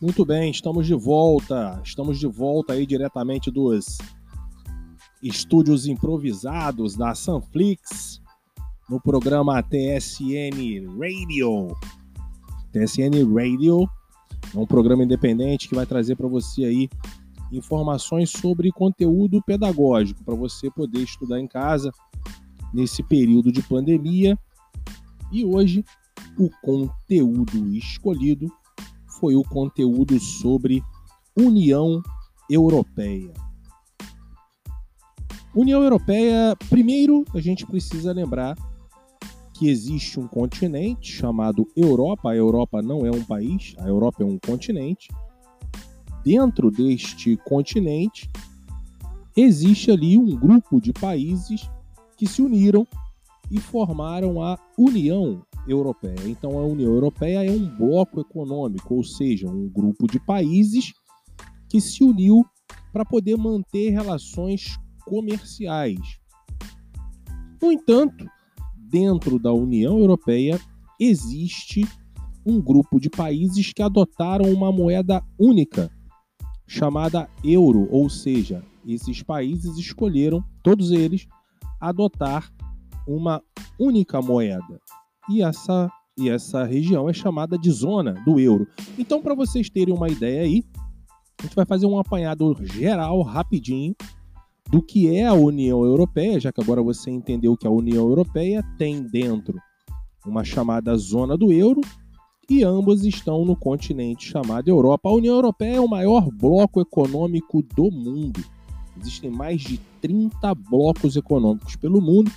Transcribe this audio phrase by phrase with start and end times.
[0.00, 1.78] Muito bem, estamos de volta.
[1.84, 3.98] Estamos de volta aí diretamente dos
[5.22, 8.18] estúdios improvisados da Sunflix
[8.88, 11.76] no programa TSN Radio.
[12.72, 13.86] TSN Radio
[14.54, 16.88] é um programa independente que vai trazer para você aí
[17.52, 21.92] informações sobre conteúdo pedagógico para você poder estudar em casa
[22.72, 24.38] nesse período de pandemia.
[25.30, 25.84] E hoje
[26.38, 28.50] o conteúdo escolhido
[29.20, 30.82] foi o conteúdo sobre
[31.36, 32.02] União
[32.48, 33.32] Europeia.
[35.54, 38.56] União Europeia, primeiro a gente precisa lembrar
[39.52, 42.30] que existe um continente chamado Europa.
[42.30, 45.08] A Europa não é um país, a Europa é um continente.
[46.24, 48.30] Dentro deste continente
[49.36, 51.68] existe ali um grupo de países
[52.16, 52.86] que se uniram
[53.50, 56.26] e formaram a União Europeia.
[56.26, 60.92] Então, a União Europeia é um bloco econômico, ou seja, um grupo de países
[61.68, 62.44] que se uniu
[62.92, 66.00] para poder manter relações comerciais.
[67.62, 68.26] No entanto,
[68.76, 70.58] dentro da União Europeia
[70.98, 71.86] existe
[72.44, 75.90] um grupo de países que adotaram uma moeda única,
[76.66, 81.26] chamada euro, ou seja, esses países escolheram, todos eles,
[81.80, 82.50] adotar
[83.06, 83.42] uma
[83.78, 84.80] única moeda
[85.28, 88.66] e essa, e essa região é chamada de zona do euro.
[88.98, 90.64] Então, para vocês terem uma ideia aí,
[91.38, 93.94] a gente vai fazer um apanhado geral, rapidinho,
[94.70, 98.62] do que é a União Europeia, já que agora você entendeu que a União Europeia
[98.78, 99.58] tem dentro
[100.24, 101.80] uma chamada zona do euro
[102.48, 105.08] e ambos estão no continente chamado Europa.
[105.08, 108.44] A União Europeia é o maior bloco econômico do mundo.
[109.00, 112.30] Existem mais de 30 blocos econômicos pelo mundo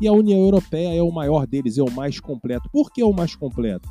[0.00, 2.68] e a União Europeia é o maior deles, é o mais completo.
[2.72, 3.88] Por que é o mais completo?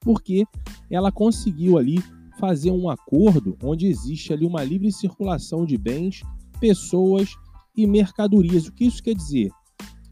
[0.00, 0.44] Porque
[0.90, 2.02] ela conseguiu ali
[2.38, 6.22] fazer um acordo onde existe ali uma livre circulação de bens,
[6.60, 7.34] pessoas
[7.76, 8.66] e mercadorias.
[8.66, 9.50] O que isso quer dizer?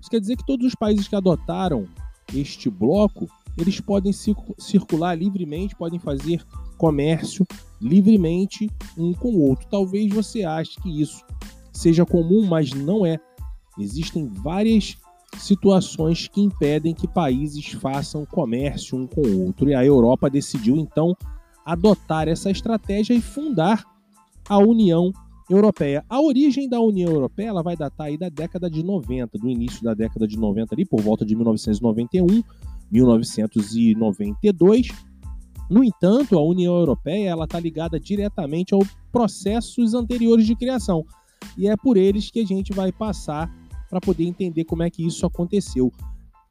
[0.00, 1.86] Isso quer dizer que todos os países que adotaram
[2.34, 6.44] este bloco, eles podem circular livremente, podem fazer
[6.76, 7.46] comércio
[7.80, 8.68] livremente
[8.98, 9.66] um com o outro.
[9.70, 11.24] Talvez você ache que isso
[11.72, 13.18] seja comum, mas não é.
[13.78, 14.96] Existem várias
[15.38, 19.68] situações que impedem que países façam comércio um com o outro.
[19.68, 21.16] E a Europa decidiu então
[21.64, 23.84] adotar essa estratégia e fundar
[24.48, 25.12] a União
[25.48, 26.04] Europeia.
[26.08, 29.82] A origem da União Europeia ela vai datar aí da década de 90, do início
[29.82, 32.42] da década de 90 ali, por volta de 1991,
[32.90, 34.88] 1992.
[35.68, 41.04] No entanto, a União Europeia ela está ligada diretamente aos processos anteriores de criação
[41.56, 43.52] e é por eles que a gente vai passar
[43.88, 45.92] para poder entender como é que isso aconteceu.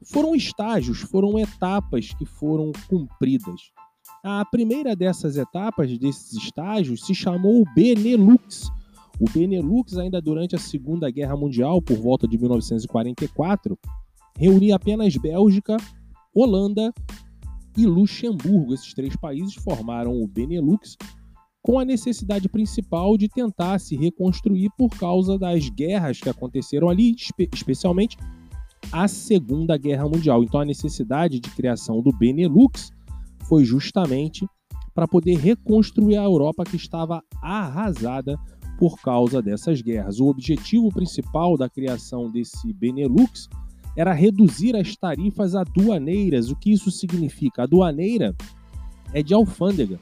[0.04, 3.72] Foram estágios, foram etapas que foram cumpridas.
[4.22, 8.70] A primeira dessas etapas, desses estágios, se chamou Benelux.
[9.18, 13.78] O Benelux, ainda durante a Segunda Guerra Mundial, por volta de 1944,
[14.36, 15.76] reunia apenas Bélgica,
[16.34, 16.92] Holanda
[17.76, 18.74] e Luxemburgo.
[18.74, 20.96] Esses três países formaram o Benelux,
[21.66, 27.16] com a necessidade principal de tentar se reconstruir por causa das guerras que aconteceram ali,
[27.16, 28.16] espe especialmente
[28.92, 30.44] a Segunda Guerra Mundial.
[30.44, 32.92] Então, a necessidade de criação do Benelux
[33.48, 34.46] foi justamente
[34.94, 38.38] para poder reconstruir a Europa que estava arrasada
[38.78, 40.20] por causa dessas guerras.
[40.20, 43.48] O objetivo principal da criação desse Benelux
[43.96, 46.48] era reduzir as tarifas aduaneiras.
[46.48, 47.62] O que isso significa?
[47.62, 48.36] A aduaneira
[49.12, 49.98] é de alfândega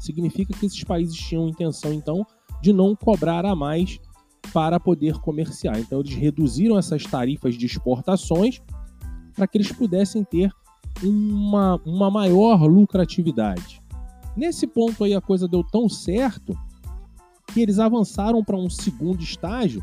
[0.00, 2.26] significa que esses países tinham intenção, então,
[2.60, 3.98] de não cobrar a mais
[4.52, 5.78] para poder comerciar.
[5.78, 8.60] Então, eles reduziram essas tarifas de exportações
[9.34, 10.50] para que eles pudessem ter
[11.02, 13.80] uma, uma maior lucratividade.
[14.36, 16.56] Nesse ponto aí, a coisa deu tão certo
[17.52, 19.82] que eles avançaram para um segundo estágio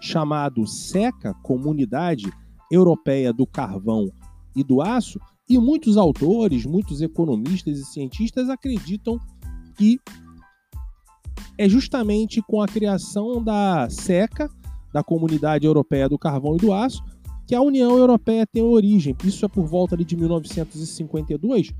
[0.00, 2.30] chamado SECA Comunidade
[2.70, 4.10] Europeia do Carvão
[4.56, 9.18] e do Aço, e muitos autores, muitos economistas e cientistas acreditam
[9.82, 10.00] que
[11.58, 14.48] é justamente com a criação da SECA,
[14.92, 17.02] da Comunidade Europeia do Carvão e do Aço,
[17.48, 19.16] que a União Europeia tem origem.
[19.24, 21.72] Isso é por volta de 1952,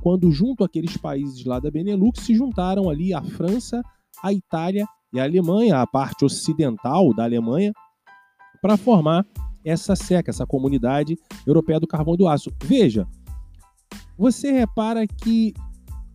[0.00, 3.82] quando junto aqueles países lá da Benelux se juntaram ali a França,
[4.22, 7.72] a Itália e a Alemanha, a parte ocidental da Alemanha,
[8.62, 9.26] para formar
[9.64, 12.52] essa SECA, essa Comunidade Europeia do Carvão e do Aço.
[12.62, 13.04] Veja,
[14.16, 15.52] você repara que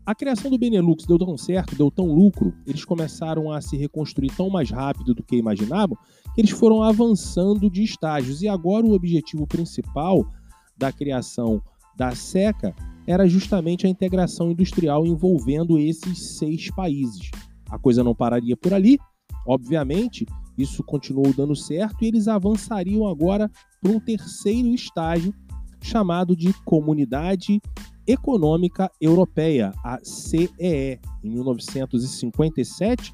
[0.06, 4.36] a criação do Benelux deu tão certo, deu tão lucro, eles começaram a se reconstruir
[4.36, 5.98] tão mais rápido do que imaginavam,
[6.36, 8.42] que eles foram avançando de estágios.
[8.42, 10.26] E agora o objetivo principal
[10.78, 11.62] da criação
[11.96, 12.76] da SECA
[13.08, 17.32] era justamente a integração industrial envolvendo esses seis países.
[17.70, 18.98] A coisa não pararia por ali,
[19.48, 20.26] obviamente,
[20.58, 23.50] isso continuou dando certo e eles avançariam agora
[23.82, 25.34] para um terceiro estágio
[25.82, 27.62] chamado de Comunidade
[28.08, 31.00] Econômica Europeia, a CEE.
[31.24, 33.14] Em 1957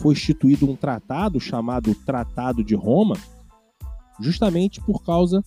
[0.00, 3.16] foi instituído um tratado chamado Tratado de Roma,
[4.20, 5.42] justamente por causa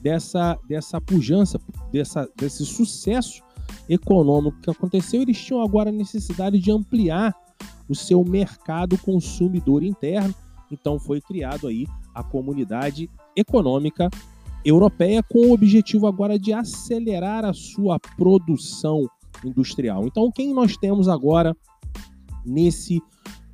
[0.00, 1.60] dessa, dessa pujança,
[1.92, 3.42] dessa, desse sucesso
[3.88, 5.22] econômico que aconteceu.
[5.22, 7.34] Eles tinham agora a necessidade de ampliar
[7.88, 10.34] o seu mercado consumidor interno,
[10.70, 14.29] então foi criado aí a Comunidade Econômica Europeia
[15.28, 19.06] com o objetivo agora de acelerar a sua produção
[19.44, 20.06] industrial.
[20.06, 21.56] Então, quem nós temos agora
[22.44, 23.00] nesse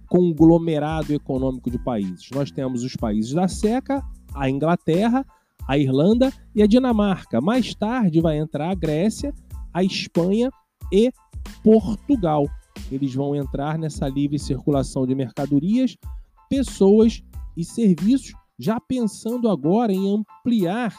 [0.08, 2.28] conglomerado econômico de países?
[2.34, 4.02] Nós temos os países da SECA,
[4.34, 5.24] a Inglaterra,
[5.66, 7.40] a Irlanda e a Dinamarca.
[7.40, 9.32] Mais tarde vai entrar a Grécia,
[9.72, 10.50] a Espanha
[10.92, 11.12] e
[11.62, 12.46] Portugal.
[12.90, 15.96] Eles vão entrar nessa livre circulação de mercadorias,
[16.48, 17.22] pessoas
[17.56, 20.96] e serviços, já pensando agora em ampliar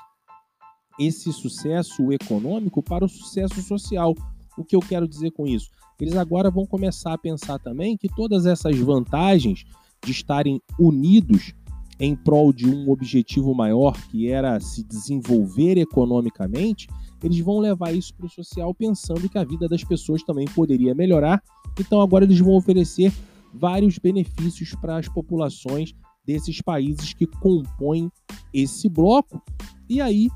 [0.99, 4.15] esse sucesso econômico para o sucesso social.
[4.57, 5.69] O que eu quero dizer com isso?
[5.99, 9.63] Eles agora vão começar a pensar também que todas essas vantagens
[10.03, 11.53] de estarem unidos
[11.99, 16.87] em prol de um objetivo maior, que era se desenvolver economicamente,
[17.23, 20.93] eles vão levar isso para o social pensando que a vida das pessoas também poderia
[20.93, 21.41] melhorar.
[21.79, 23.11] Então agora eles vão oferecer
[23.51, 25.95] vários benefícios para as populações
[26.27, 28.11] desses países que compõem
[28.53, 29.41] esse bloco.
[29.89, 30.29] E aí,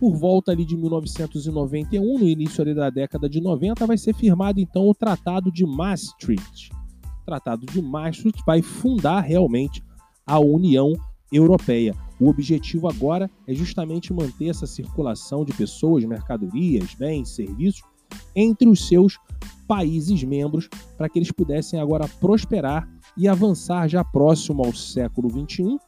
[0.00, 4.60] por volta ali de 1991, no início ali da década de 90, vai ser firmado
[4.60, 6.72] então o Tratado de Maastricht.
[7.22, 9.82] O Tratado de Maastricht vai fundar realmente
[10.26, 10.92] a União
[11.32, 11.94] Europeia.
[12.20, 17.82] O objetivo agora é justamente manter essa circulação de pessoas, mercadorias, bens, serviços
[18.34, 19.18] entre os seus
[19.66, 20.68] países membros
[20.98, 25.78] para que eles pudessem agora prosperar e avançar já próximo ao século XXI,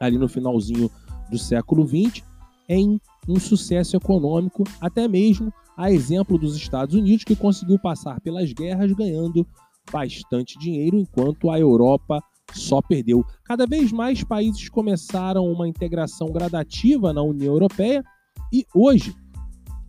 [0.00, 0.90] ali no finalzinho
[1.30, 2.24] do século XX,
[2.68, 8.52] em um sucesso econômico, até mesmo a exemplo dos Estados Unidos, que conseguiu passar pelas
[8.52, 9.46] guerras ganhando
[9.90, 12.22] bastante dinheiro, enquanto a Europa
[12.52, 13.24] só perdeu.
[13.44, 18.04] Cada vez mais países começaram uma integração gradativa na União Europeia
[18.52, 19.14] e hoje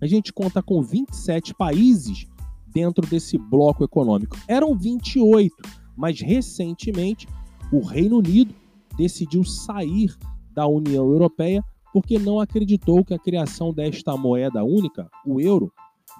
[0.01, 2.25] a gente conta com 27 países
[2.67, 4.35] dentro desse bloco econômico.
[4.47, 5.55] Eram 28,
[5.95, 7.27] mas recentemente
[7.71, 8.53] o Reino Unido
[8.97, 10.15] decidiu sair
[10.51, 15.71] da União Europeia porque não acreditou que a criação desta moeda única, o euro,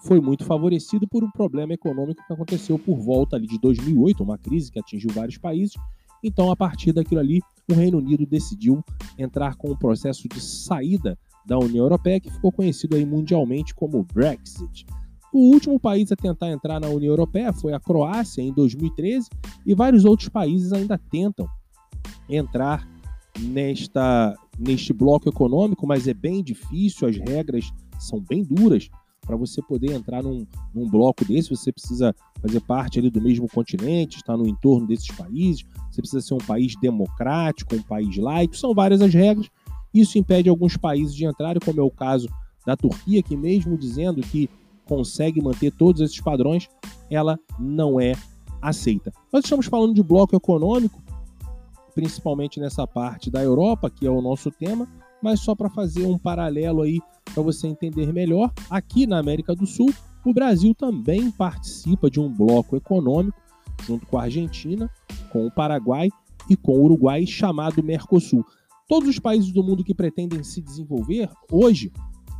[0.03, 4.37] foi muito favorecido por um problema econômico que aconteceu por volta ali de 2008, uma
[4.37, 5.73] crise que atingiu vários países
[6.23, 8.81] então, a partir daquilo ali, o Reino Unido decidiu
[9.17, 14.05] entrar com um processo de saída da União Europeia, que ficou conhecido aí mundialmente como
[14.13, 14.85] Brexit.
[15.33, 19.29] O último país a tentar entrar na União Europeia foi a Croácia em 2013
[19.65, 21.47] e vários outros países ainda tentam
[22.29, 22.87] entrar
[23.39, 28.87] nesta neste bloco econômico, mas é bem difícil, as regras são bem duras
[29.25, 30.45] para você poder entrar num,
[30.75, 35.07] num, bloco desse, você precisa fazer parte ali do mesmo continente, estar no entorno desses
[35.07, 39.49] países, você precisa ser um país democrático, um país laico, são várias as regras.
[39.91, 42.27] Isso impede alguns países de entrarem, como é o caso
[42.65, 44.49] da Turquia, que mesmo dizendo que
[44.85, 46.67] consegue manter todos esses padrões,
[47.09, 48.13] ela não é
[48.61, 49.11] aceita.
[49.31, 51.01] Nós estamos falando de bloco econômico,
[51.93, 54.87] principalmente nessa parte da Europa, que é o nosso tema,
[55.21, 56.99] mas só para fazer um paralelo aí
[57.33, 59.89] para você entender melhor, aqui na América do Sul,
[60.25, 63.41] o Brasil também participa de um bloco econômico
[63.85, 64.89] junto com a Argentina,
[65.31, 66.09] com o Paraguai
[66.49, 68.45] e com o Uruguai, chamado Mercosul.
[68.87, 71.91] Todos os países do mundo que pretendem se desenvolver, hoje,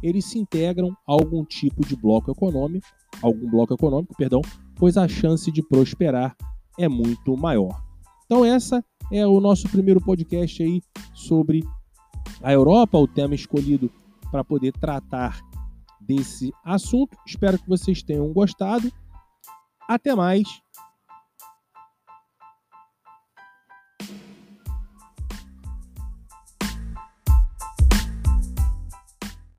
[0.03, 2.85] eles se integram a algum tipo de bloco econômico,
[3.21, 4.41] algum bloco econômico, perdão,
[4.75, 6.35] pois a chance de prosperar
[6.77, 7.81] é muito maior.
[8.25, 10.81] Então essa é o nosso primeiro podcast aí
[11.13, 11.63] sobre
[12.41, 13.89] a Europa, o tema escolhido
[14.29, 15.39] para poder tratar
[16.01, 17.17] desse assunto.
[17.25, 18.91] Espero que vocês tenham gostado.
[19.87, 20.62] Até mais